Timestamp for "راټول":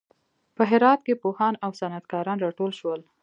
2.45-2.71